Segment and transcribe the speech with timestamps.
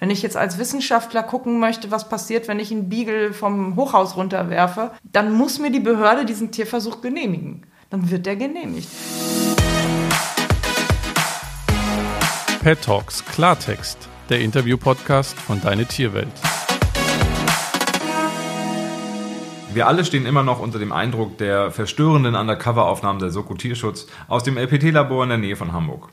[0.00, 4.16] Wenn ich jetzt als Wissenschaftler gucken möchte, was passiert, wenn ich einen Beagle vom Hochhaus
[4.16, 7.66] runterwerfe, dann muss mir die Behörde diesen Tierversuch genehmigen.
[7.90, 8.88] Dann wird der genehmigt.
[12.62, 16.32] Pet Talks Klartext, der Interview-Podcast von Deine Tierwelt.
[19.74, 24.44] Wir alle stehen immer noch unter dem Eindruck der verstörenden Undercover-Aufnahmen der Soko Tierschutz aus
[24.44, 26.08] dem LPT-Labor in der Nähe von Hamburg.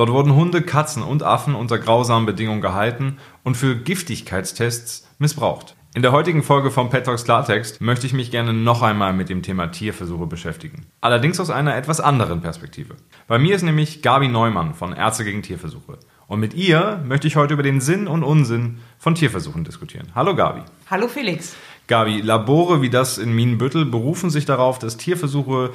[0.00, 5.76] Dort wurden Hunde, Katzen und Affen unter grausamen Bedingungen gehalten und für Giftigkeitstests missbraucht.
[5.94, 9.28] In der heutigen Folge vom Pet Talks Klartext möchte ich mich gerne noch einmal mit
[9.28, 10.86] dem Thema Tierversuche beschäftigen.
[11.02, 12.94] Allerdings aus einer etwas anderen Perspektive.
[13.28, 15.98] Bei mir ist nämlich Gabi Neumann von Ärzte gegen Tierversuche.
[16.28, 20.08] Und mit ihr möchte ich heute über den Sinn und Unsinn von Tierversuchen diskutieren.
[20.14, 20.62] Hallo Gabi.
[20.90, 21.54] Hallo Felix.
[21.88, 25.72] Gabi, Labore wie das in Minenbüttel berufen sich darauf, dass Tierversuche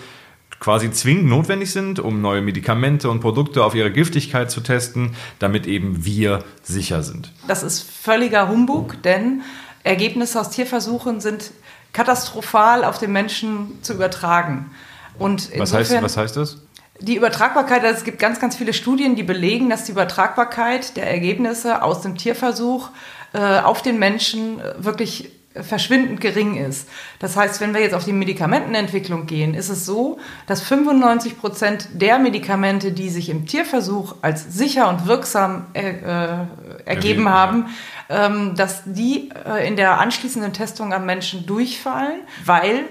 [0.66, 5.68] quasi zwingend notwendig sind, um neue Medikamente und Produkte auf ihre Giftigkeit zu testen, damit
[5.68, 7.32] eben wir sicher sind.
[7.48, 9.44] Das ist völliger Humbug, denn
[9.84, 11.52] Ergebnisse aus Tierversuchen sind
[11.94, 14.72] katastrophal auf den Menschen zu übertragen.
[15.20, 16.58] Und was, heißt, was heißt das?
[17.00, 21.08] Die Übertragbarkeit, also es gibt ganz, ganz viele Studien, die belegen, dass die Übertragbarkeit der
[21.08, 22.90] Ergebnisse aus dem Tierversuch
[23.34, 25.30] äh, auf den Menschen wirklich
[25.62, 26.88] verschwindend gering ist.
[27.20, 31.90] Das heißt, wenn wir jetzt auf die Medikamentenentwicklung gehen, ist es so, dass 95 Prozent
[31.94, 36.46] der Medikamente, die sich im Tierversuch als sicher und wirksam äh, äh
[36.86, 37.68] ergeben haben,
[38.10, 42.86] ähm, dass die äh, in der anschließenden Testung am Menschen durchfallen, weil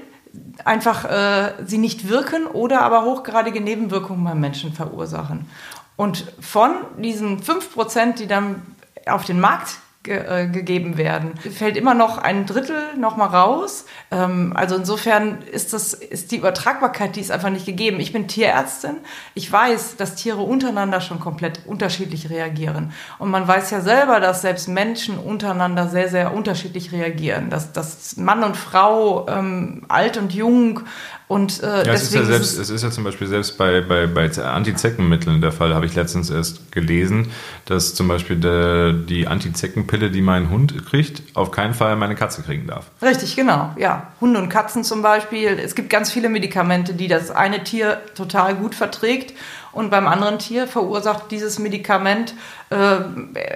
[0.65, 5.49] einfach äh, sie nicht wirken oder aber hochgradige Nebenwirkungen beim Menschen verursachen.
[5.97, 8.63] Und von diesen 5 Prozent, die dann
[9.07, 11.35] auf den Markt ge äh, gegeben werden.
[11.39, 13.87] Fällt immer noch ein Drittel noch mal raus.
[14.11, 17.99] Ähm, also insofern ist das ist die Übertragbarkeit, die ist einfach nicht gegeben.
[17.99, 18.99] Ich bin Tierärztin.
[19.35, 22.93] Ich weiß, dass Tiere untereinander schon komplett unterschiedlich reagieren.
[23.19, 27.51] Und man weiß ja selber, dass selbst Menschen untereinander sehr sehr unterschiedlich reagieren.
[27.51, 30.83] Dass, dass Mann und Frau, ähm, alt und jung
[31.27, 34.07] und äh, ja, es ist ja selbst, es ist ja zum Beispiel selbst bei, bei,
[34.07, 37.31] bei Antizeckenmitteln der Fall, habe ich letztens erst gelesen,
[37.65, 42.43] dass zum Beispiel der, die Antizeckenpille, die mein Hund kriegt, auf keinen Fall meine Katze
[42.43, 42.87] kriegen darf.
[43.01, 43.73] Richtig, genau.
[43.79, 45.59] Ja, Hunde und Katzen zum Beispiel.
[45.59, 49.33] Es gibt ganz viele Medikamente, die das eine Tier total gut verträgt
[49.73, 52.35] und beim anderen Tier verursacht dieses Medikament
[52.69, 52.99] äh,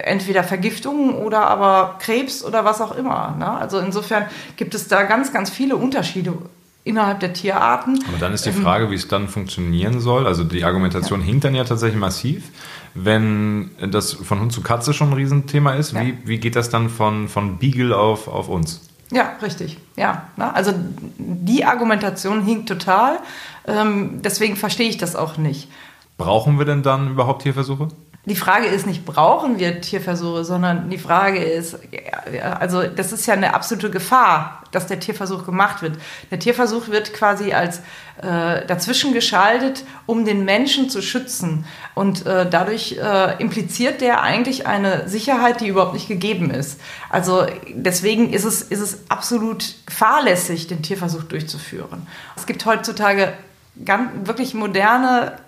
[0.04, 3.36] entweder Vergiftungen oder aber Krebs oder was auch immer.
[3.38, 3.50] Ne?
[3.50, 4.24] Also insofern
[4.56, 6.32] gibt es da ganz, ganz viele Unterschiede
[6.84, 8.02] innerhalb der Tierarten.
[8.08, 10.26] Aber dann ist die Frage, wie es dann funktionieren soll.
[10.26, 11.26] Also die Argumentation ja.
[11.26, 12.50] hinkt dann ja tatsächlich massiv.
[12.94, 16.02] Wenn das von Hund zu Katze schon ein Riesenthema ist, ja.
[16.02, 18.88] wie, wie geht das dann von, von Beagle auf, auf uns?
[19.10, 19.78] Ja, richtig.
[19.96, 20.54] Ja, ne?
[20.54, 20.72] also
[21.18, 23.18] die Argumentation hinkt total.
[23.66, 25.68] Ähm, deswegen verstehe ich das auch nicht.
[26.16, 27.88] Brauchen wir denn dann überhaupt Tierversuche?
[28.24, 31.78] Die Frage ist nicht, brauchen wir Tierversuche, sondern die Frage ist,
[32.42, 35.96] also das ist ja eine absolute Gefahr, dass der Tierversuch gemacht wird.
[36.30, 37.78] Der Tierversuch wird quasi als
[38.20, 41.64] äh, dazwischen geschaltet, um den Menschen zu schützen.
[41.94, 46.80] Und äh, dadurch äh, impliziert der eigentlich eine Sicherheit, die überhaupt nicht gegeben ist.
[47.08, 52.06] Also deswegen ist es, ist es absolut fahrlässig, den Tierversuch durchzuführen.
[52.36, 53.32] Es gibt heutzutage
[53.84, 55.38] ganz, wirklich moderne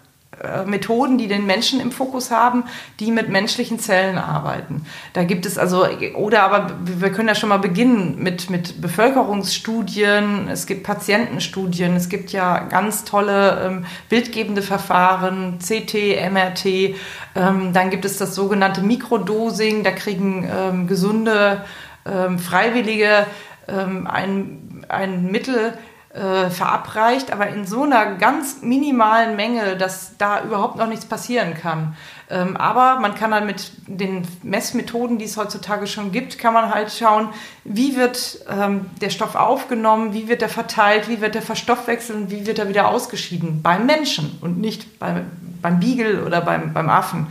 [0.64, 2.64] Methoden, die den Menschen im Fokus haben,
[2.98, 4.86] die mit menschlichen Zellen arbeiten.
[5.12, 10.48] Da gibt es also, oder aber wir können ja schon mal beginnen mit, mit Bevölkerungsstudien,
[10.48, 15.94] es gibt Patientenstudien, es gibt ja ganz tolle ähm, bildgebende Verfahren, CT,
[16.30, 16.64] MRT,
[17.34, 21.64] ähm, dann gibt es das sogenannte Mikrodosing, da kriegen ähm, gesunde
[22.06, 23.26] ähm, Freiwillige
[23.68, 25.74] ähm, ein, ein Mittel,
[26.12, 31.54] äh, verabreicht, aber in so einer ganz minimalen Menge, dass da überhaupt noch nichts passieren
[31.54, 31.96] kann.
[32.28, 36.74] Ähm, aber man kann dann mit den Messmethoden, die es heutzutage schon gibt, kann man
[36.74, 37.28] halt schauen,
[37.62, 42.30] wie wird ähm, der Stoff aufgenommen, wie wird er verteilt, wie wird er verstoffwechselt und
[42.32, 45.26] wie wird er wieder ausgeschieden beim Menschen und nicht beim,
[45.62, 47.28] beim Beagle oder beim, beim Affen.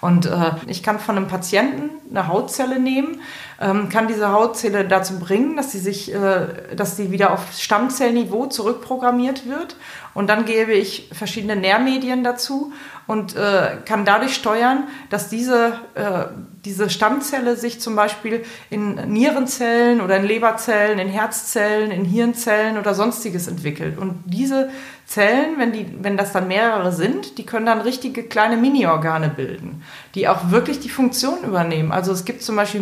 [0.00, 3.20] Und äh, ich kann von einem Patienten eine Hautzelle nehmen,
[3.60, 9.46] kann diese Hautzelle dazu bringen, dass sie sich, äh, dass sie wieder auf Stammzellniveau zurückprogrammiert
[9.46, 9.76] wird.
[10.14, 12.72] Und dann gebe ich verschiedene Nährmedien dazu
[13.06, 16.26] und äh, kann dadurch steuern, dass diese, äh,
[16.64, 22.94] diese Stammzelle sich zum Beispiel in Nierenzellen oder in Leberzellen, in Herzzellen, in Hirnzellen oder
[22.94, 23.98] sonstiges entwickelt.
[23.98, 24.70] Und diese
[25.06, 29.82] Zellen, wenn, die, wenn das dann mehrere sind, die können dann richtige kleine Mini-Organe bilden,
[30.14, 31.90] die auch wirklich die Funktion übernehmen.
[31.90, 32.80] Also es gibt zum Beispiel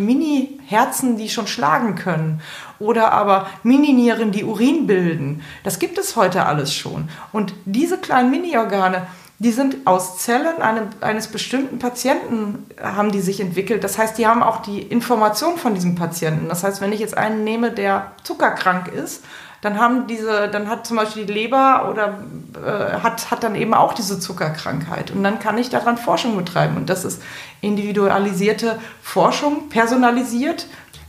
[0.69, 2.41] Mini-Herzen, die schon schlagen können
[2.79, 5.43] oder aber Mini-Nieren, die Urin bilden.
[5.63, 7.09] Das gibt es heute alles schon.
[7.31, 9.07] Und diese kleinen Mini-Organe,
[9.41, 13.85] Die sind aus Zellen eine, eines bestimmten Patienten haben die sich entwickelt.
[13.85, 16.49] Das heißt, die haben auch die Information von diesem Patienten.
[16.49, 19.23] Das heißt, wenn ich jetzt einen nehme, der zuckerkrank ist,
[19.61, 22.23] dann haben diese, dann hat zum Beispiel die Leber oder
[22.55, 25.11] äh, hat, hat dann eben auch diese Zuckerkrankheit.
[25.11, 26.77] Und dann kann ich daran Forschung betreiben.
[26.77, 27.21] Und das ist
[27.61, 30.67] individualisierte Forschung, personalisiert.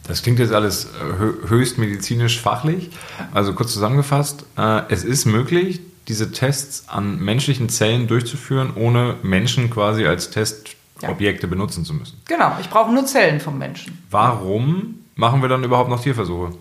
[0.08, 2.90] Das klingt jetzt alles äh, höchst medizinisch fachlich.
[3.32, 9.70] Also kurz zusammengefasst, äh, es ist möglich, diese Tests an menschlichen Zellen durchzuführen, ohne Menschen
[9.70, 11.50] quasi als Testobjekte ja.
[11.50, 12.20] benutzen zu müssen.
[12.26, 14.02] Genau, ich brauche nur Zellen vom Menschen.
[14.10, 16.52] Warum machen wir dann überhaupt noch Tierversuche?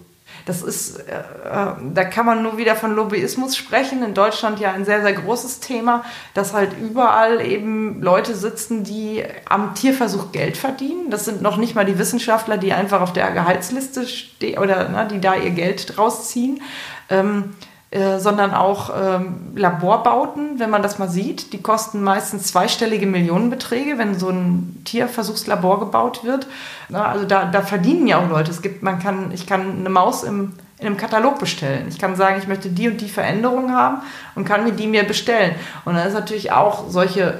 [0.45, 4.03] Das ist, äh, äh, da kann man nur wieder von Lobbyismus sprechen.
[4.03, 6.03] In Deutschland ja ein sehr, sehr großes Thema,
[6.33, 11.09] dass halt überall eben Leute sitzen, die am Tierversuch Geld verdienen.
[11.09, 15.05] Das sind noch nicht mal die Wissenschaftler, die einfach auf der Gehaltsliste stehen oder na,
[15.05, 16.61] die da ihr Geld rausziehen.
[17.09, 17.55] Ähm,
[17.91, 21.53] äh, sondern auch ähm, Laborbauten, wenn man das mal sieht.
[21.53, 26.45] Die kosten meistens zweistellige Millionenbeträge, wenn so ein Tierversuchslabor gebaut wird.
[26.89, 28.51] Na, also da, da verdienen ja auch Leute.
[28.51, 31.87] Es gibt, man kann, ich kann eine Maus im, in einem Katalog bestellen.
[31.89, 34.03] Ich kann sagen, ich möchte die und die Veränderung haben
[34.35, 35.55] und kann mir die mir bestellen.
[35.83, 37.39] Und dann ist natürlich auch solche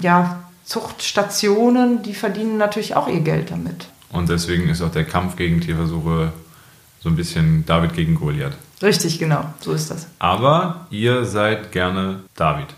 [0.00, 3.88] ja, Zuchtstationen, die verdienen natürlich auch ihr Geld damit.
[4.12, 6.32] Und deswegen ist auch der Kampf gegen Tierversuche
[7.00, 8.56] so ein bisschen David gegen Goliath.
[8.82, 10.06] Richtig, genau, so ist das.
[10.18, 12.68] Aber ihr seid gerne David.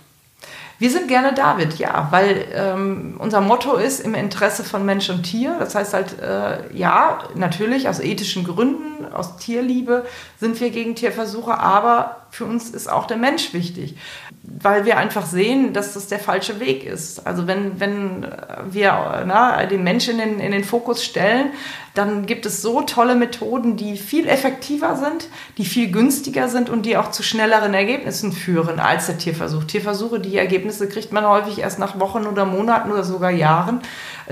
[0.79, 5.23] Wir sind gerne David, ja, weil ähm, unser Motto ist im Interesse von Mensch und
[5.23, 5.57] Tier.
[5.59, 10.05] Das heißt halt, äh, ja, natürlich aus ethischen Gründen, aus Tierliebe
[10.41, 13.95] sind wir gegen Tierversuche, aber für uns ist auch der Mensch wichtig,
[14.43, 17.25] weil wir einfach sehen, dass das der falsche Weg ist.
[17.29, 18.27] Also wenn, wenn
[18.67, 21.53] wir na, den Menschen in den, in den Fokus stellen,
[21.95, 25.29] dann gibt es so tolle Methoden, die viel effektiver sind,
[25.59, 29.63] die viel günstiger sind und die auch zu schnelleren Ergebnissen führen als der Tierversuch.
[29.63, 33.81] Tierversuche, die Ergebnisse kriegt man häufig erst nach Wochen oder Monaten oder sogar Jahren.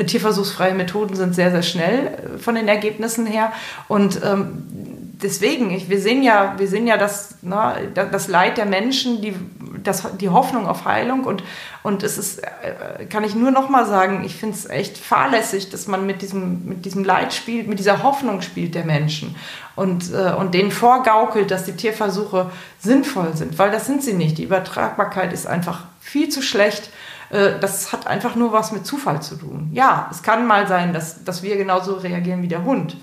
[0.05, 3.53] Tierversuchsfreie Methoden sind sehr, sehr schnell äh, von den Ergebnissen her.
[3.87, 4.92] Und ähm,
[5.23, 9.35] deswegen, ich, wir sehen ja, wir sehen ja das, na, das Leid der Menschen, die,
[9.83, 11.43] das, die Hoffnung auf Heilung und,
[11.83, 15.71] und es ist, äh, kann ich nur noch mal sagen, ich finde es echt fahrlässig,
[15.71, 19.37] dass man mit diesem, mit diesem Leid spielt, mit dieser Hoffnung spielt der Menschen
[19.77, 24.39] und, äh, und denen vorgaukelt, dass die Tierversuche sinnvoll sind, weil das sind sie nicht.
[24.39, 26.91] Die Übertragbarkeit ist einfach viel zu schlecht
[27.31, 29.71] äh, das hat einfach nur was mit Zufall zu tun.
[29.73, 32.97] Ja, es kann mal sein, dass, dass wir genauso reagieren wie der Hund.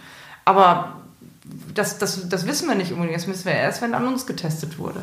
[0.45, 0.98] Aber
[1.73, 3.17] das, das, das wissen wir nicht unbedingt.
[3.17, 5.01] Das wissen wir erst, wenn an uns getestet wurde.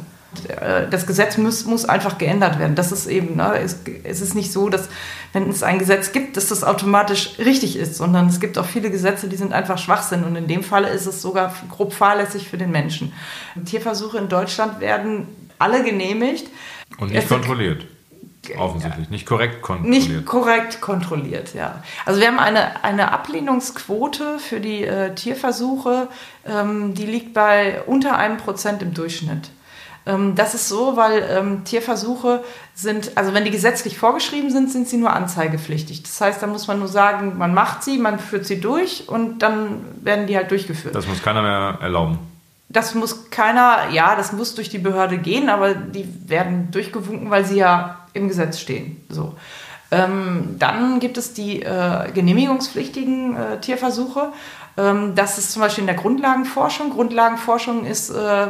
[0.48, 2.74] Äh, das Gesetz muss, muss einfach geändert werden.
[2.74, 4.88] Das ist eben, ne, es, es ist nicht so, dass
[5.32, 8.90] wenn es ein Gesetz gibt, dass das automatisch richtig ist, sondern es gibt auch viele
[8.90, 10.24] Gesetze, die sind einfach Schwachsinn.
[10.24, 13.12] Und in dem Falle ist es sogar grob fahrlässig für den Menschen.
[13.64, 15.28] Tierversuche in Deutschland werden
[15.58, 16.48] alle genehmigt.
[16.98, 17.86] Und nicht es, kontrolliert.
[18.56, 20.08] Offensichtlich, nicht korrekt kontrolliert.
[20.08, 21.82] Nicht korrekt kontrolliert, ja.
[22.04, 26.08] Also wir haben eine, eine Ablehnungsquote für die äh, Tierversuche,
[26.46, 29.50] ähm, die liegt bei unter einem Prozent im Durchschnitt.
[30.06, 32.44] Ähm, das ist so, weil ähm, Tierversuche
[32.74, 36.04] sind, also wenn die gesetzlich vorgeschrieben sind, sind sie nur anzeigepflichtig.
[36.04, 39.40] Das heißt, da muss man nur sagen, man macht sie, man führt sie durch und
[39.40, 40.94] dann werden die halt durchgeführt.
[40.94, 42.18] Das muss keiner mehr erlauben.
[42.68, 47.44] Das muss keiner, ja, das muss durch die Behörde gehen, aber die werden durchgewunken, weil
[47.44, 49.04] sie ja im Gesetz stehen.
[49.08, 49.34] So.
[49.90, 54.32] Ähm, dann gibt es die äh, genehmigungspflichtigen äh, Tierversuche.
[54.76, 56.90] Ähm, das ist zum Beispiel in der Grundlagenforschung.
[56.90, 58.48] Grundlagenforschung ist, äh,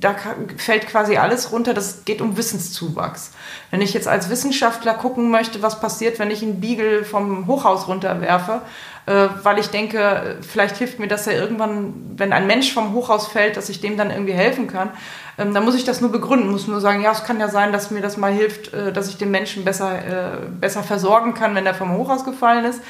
[0.00, 0.14] da
[0.56, 3.30] fällt quasi alles runter, das geht um Wissenszuwachs.
[3.70, 7.88] Wenn ich jetzt als Wissenschaftler gucken möchte, was passiert, wenn ich einen Beagle vom Hochhaus
[7.88, 8.62] runterwerfe,
[9.06, 13.28] äh, weil ich denke, vielleicht hilft mir das ja irgendwann, wenn ein Mensch vom Hochhaus
[13.28, 14.90] fällt, dass ich dem dann irgendwie helfen kann.
[15.38, 17.72] Ähm, dann muss ich das nur begründen, muss nur sagen, ja, es kann ja sein,
[17.72, 21.54] dass mir das mal hilft, äh, dass ich den Menschen besser, äh, besser versorgen kann,
[21.54, 22.80] wenn er vom Hochhaus gefallen ist.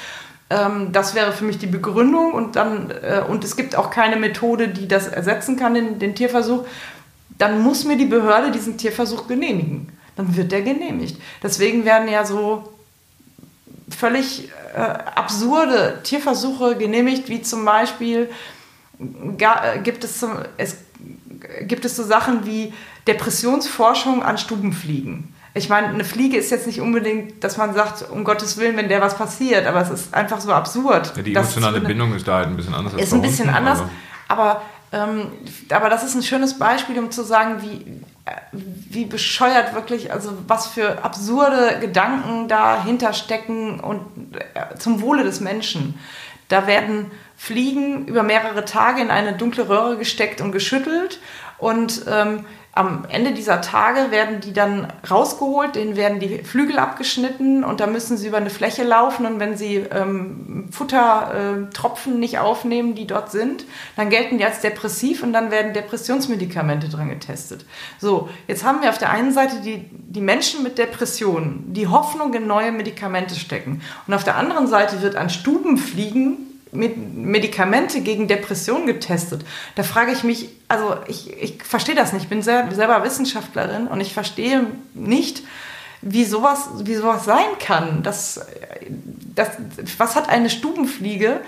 [0.48, 4.16] Ähm, das wäre für mich die Begründung und dann, äh, und es gibt auch keine
[4.16, 6.64] Methode, die das ersetzen kann, den, den Tierversuch.
[7.38, 9.92] Dann muss mir die Behörde diesen Tierversuch genehmigen.
[10.14, 11.20] Dann wird der genehmigt.
[11.42, 12.72] Deswegen werden ja so
[13.88, 18.30] völlig äh, absurde Tierversuche genehmigt, wie zum Beispiel
[18.98, 20.78] äh, gibt es, zum, es,
[21.62, 22.72] gibt es so Sachen wie
[23.06, 25.34] Depressionsforschung an Stubenfliegen.
[25.56, 28.88] Ich meine, eine Fliege ist jetzt nicht unbedingt, dass man sagt, um Gottes Willen, wenn
[28.88, 31.16] der was passiert, aber es ist einfach so absurd.
[31.16, 32.92] Ja, die emotionale Bindung ist da halt ein bisschen anders.
[32.94, 33.82] Ist ein bisschen uns, anders,
[34.28, 35.32] aber, aber, ähm,
[35.70, 38.02] aber das ist ein schönes Beispiel, um zu sagen, wie,
[38.52, 44.02] wie bescheuert wirklich, also was für absurde Gedanken dahinter stecken und
[44.54, 45.98] äh, zum Wohle des Menschen.
[46.48, 51.18] Da werden Fliegen über mehrere Tage in eine dunkle Röhre gesteckt und geschüttelt
[51.58, 52.44] und ähm,
[52.76, 57.86] am Ende dieser Tage werden die dann rausgeholt, denen werden die Flügel abgeschnitten und da
[57.86, 63.06] müssen sie über eine Fläche laufen und wenn sie ähm, Futtertropfen äh, nicht aufnehmen, die
[63.06, 63.64] dort sind,
[63.96, 67.64] dann gelten die als depressiv und dann werden Depressionsmedikamente dran getestet.
[67.98, 72.34] So, jetzt haben wir auf der einen Seite die, die Menschen mit Depressionen, die Hoffnung
[72.34, 76.45] in neue Medikamente stecken und auf der anderen Seite wird an Stubenfliegen
[76.76, 79.44] Medikamente gegen Depressionen getestet.
[79.74, 82.24] Da frage ich mich, also ich, ich verstehe das nicht.
[82.24, 85.42] Ich bin selber Wissenschaftlerin und ich verstehe nicht,
[86.02, 88.02] wie sowas, wie sowas sein kann.
[88.02, 88.46] Das,
[89.34, 89.50] das,
[89.98, 91.40] was hat eine Stubenfliege,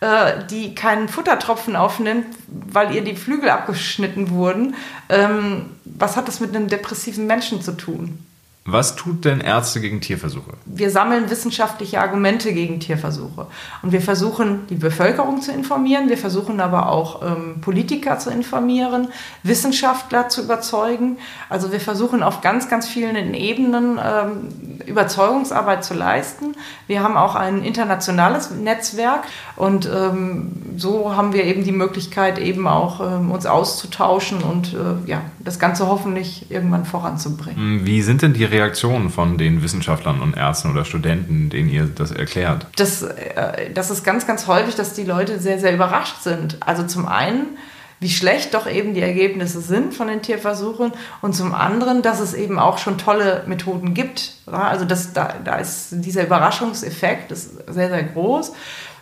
[0.00, 4.74] äh, die keinen Futtertropfen aufnimmt, weil ihr die Flügel abgeschnitten wurden?
[5.08, 8.18] Ähm, was hat das mit einem depressiven Menschen zu tun?
[8.66, 10.52] Was tut denn Ärzte gegen Tierversuche?
[10.64, 13.46] Wir sammeln wissenschaftliche Argumente gegen Tierversuche.
[13.82, 16.08] Und wir versuchen, die Bevölkerung zu informieren.
[16.08, 19.08] Wir versuchen aber auch, ähm, Politiker zu informieren,
[19.42, 21.18] Wissenschaftler zu überzeugen.
[21.50, 26.56] Also wir versuchen auf ganz, ganz vielen Ebenen ähm, Überzeugungsarbeit zu leisten.
[26.86, 29.24] Wir haben auch ein internationales Netzwerk.
[29.56, 35.08] Und ähm, so haben wir eben die Möglichkeit, eben auch ähm, uns auszutauschen und äh,
[35.08, 37.84] ja, das Ganze hoffentlich irgendwann voranzubringen.
[37.84, 42.12] Wie sind denn die Reaktionen von den Wissenschaftlern und Ärzten oder Studenten, denen ihr das
[42.12, 42.66] erklärt?
[42.76, 46.58] Das, äh, das ist ganz, ganz häufig, dass die Leute sehr, sehr überrascht sind.
[46.60, 47.58] Also zum einen,
[47.98, 52.34] wie schlecht doch eben die Ergebnisse sind von den Tierversuchen und zum anderen, dass es
[52.34, 54.34] eben auch schon tolle Methoden gibt.
[54.46, 58.52] Also das, da, da ist dieser Überraschungseffekt ist sehr, sehr groß.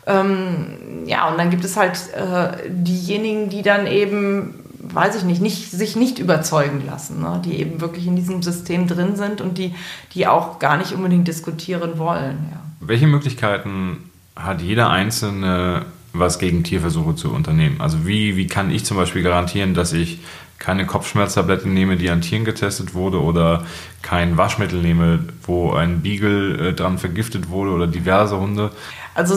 [0.06, 4.61] Ähm, ja, und dann gibt es halt äh, diejenigen, die dann eben
[4.94, 7.40] weiß ich nicht, nicht, sich nicht überzeugen lassen, ne?
[7.44, 9.74] die eben wirklich in diesem System drin sind und die,
[10.14, 12.38] die auch gar nicht unbedingt diskutieren wollen.
[12.50, 12.60] Ja.
[12.80, 17.80] Welche Möglichkeiten hat jeder Einzelne, was gegen Tierversuche zu unternehmen?
[17.80, 20.20] Also wie, wie kann ich zum Beispiel garantieren, dass ich
[20.62, 23.66] keine Kopfschmerztablette nehme, die an Tieren getestet wurde oder
[24.00, 28.70] kein Waschmittel nehme, wo ein Beagle äh, dran vergiftet wurde oder diverse Hunde?
[29.14, 29.34] Also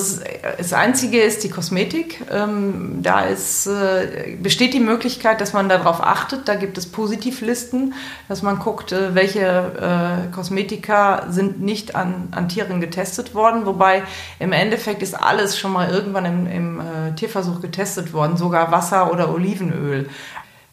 [0.57, 2.21] das Einzige ist die Kosmetik.
[2.31, 6.47] Ähm, da ist, äh, besteht die Möglichkeit, dass man darauf achtet.
[6.47, 7.93] Da gibt es Positivlisten,
[8.29, 13.65] dass man guckt, äh, welche äh, Kosmetika sind nicht an, an Tieren getestet worden.
[13.65, 14.03] Wobei
[14.39, 19.11] im Endeffekt ist alles schon mal irgendwann im, im äh, Tierversuch getestet worden, sogar Wasser
[19.11, 20.07] oder Olivenöl.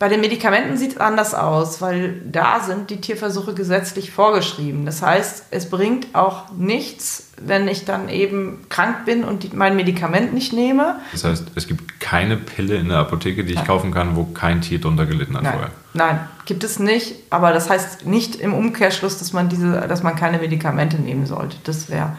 [0.02, 4.84] Bei den Medikamenten sieht es anders aus, weil da sind die Tierversuche gesetzlich vorgeschrieben.
[4.84, 9.76] Das heißt, es bringt auch nichts, wenn ich dann eben krank bin und die, mein
[9.76, 10.96] Medikament nicht nehme.
[11.12, 13.66] Das heißt, es gibt keine Pille in der Apotheke, die ich Nein.
[13.68, 15.52] kaufen kann, wo kein Tier drunter gelitten hat Nein.
[15.52, 15.70] vorher.
[15.94, 17.14] Nein, gibt es nicht.
[17.30, 21.58] Aber das heißt nicht im Umkehrschluss, dass man diese, dass man keine Medikamente nehmen sollte.
[21.62, 22.16] Das wäre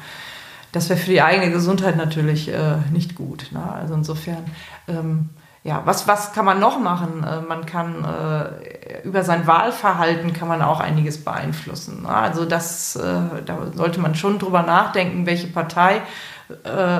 [0.72, 3.48] das wäre für die eigene Gesundheit natürlich äh, nicht gut.
[3.52, 3.62] Ne?
[3.62, 4.46] Also insofern.
[4.88, 5.32] Ähm,
[5.64, 7.24] ja, was, was kann man noch machen?
[7.24, 12.04] Äh, man kann äh, über sein Wahlverhalten kann man auch einiges beeinflussen.
[12.04, 12.10] Ne?
[12.10, 13.02] Also das, äh,
[13.46, 16.02] da sollte man schon drüber nachdenken, welche Partei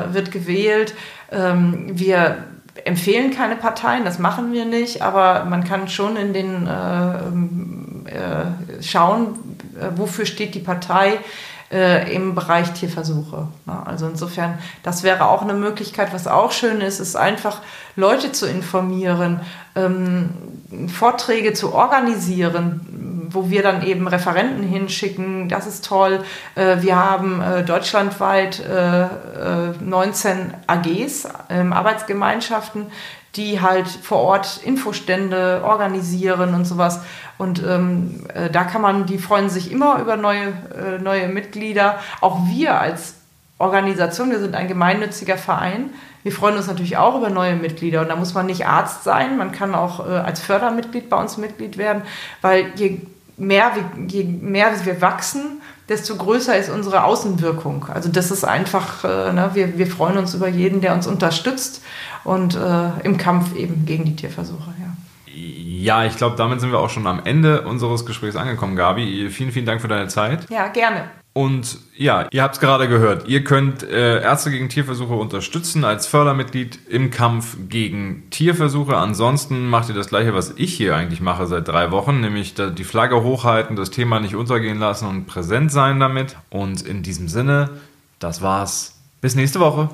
[0.10, 0.96] wird gewählt.
[1.30, 2.46] Ähm, wir
[2.86, 8.82] empfehlen keine Parteien, das machen wir nicht, aber man kann schon in den äh, äh,
[8.82, 9.58] schauen,
[9.96, 11.20] wofür steht die Partei
[11.74, 13.48] äh, im Bereich Tierversuche.
[13.66, 13.84] Ne?
[13.86, 16.14] Also insofern, das wäre auch eine Möglichkeit.
[16.14, 17.62] Was auch schön ist, ist einfach
[17.96, 19.40] Leute zu informieren,
[19.76, 20.30] ähm,
[20.88, 25.50] Vorträge zu organisieren, wo wir dann eben Referenten hinschicken.
[25.50, 26.24] Das ist toll.
[26.56, 29.08] Äh, wir haben äh, deutschlandweit äh,
[29.84, 32.86] 19 äh, AGs, ähm, Arbeitsgemeinschaften,
[33.36, 37.02] die halt vor Ort Infostände organisieren und sowas.
[37.38, 42.00] Und ähm, äh, da kann man, die freuen sich immer über neue, äh, neue Mitglieder.
[42.22, 43.16] Auch wir als
[43.58, 45.90] Organisation, wir sind ein gemeinnütziger Verein.
[46.22, 48.02] Wir freuen uns natürlich auch über neue Mitglieder.
[48.02, 51.38] Und da muss man nicht Arzt sein, man kann auch äh, als Fördermitglied bei uns
[51.38, 52.04] Mitglied werden,
[52.42, 53.02] weil je
[53.38, 57.86] mehr, wir, je mehr wir wachsen, desto größer ist unsere Außenwirkung.
[57.94, 61.82] Also das ist einfach, äh, ne, wir, wir freuen uns über jeden, der uns unterstützt
[62.24, 64.74] und äh, im Kampf eben gegen die Tierversuche.
[65.84, 69.30] Ja, ich glaube, damit sind wir auch schon am Ende unseres Gesprächs angekommen, Gabi.
[69.30, 70.50] Vielen, vielen Dank für deine Zeit.
[70.50, 71.10] Ja, gerne.
[71.34, 73.28] Und ja, ihr habt es gerade gehört.
[73.28, 78.96] Ihr könnt äh, Ärzte gegen Tierversuche unterstützen als Fördermitglied im Kampf gegen Tierversuche.
[78.96, 82.84] Ansonsten macht ihr das gleiche, was ich hier eigentlich mache seit drei Wochen, nämlich die
[82.86, 86.38] Flagge hochhalten, das Thema nicht untergehen lassen und präsent sein damit.
[86.50, 87.72] Und in diesem Sinne,
[88.20, 89.02] das war's.
[89.20, 89.90] Bis nächste Woche.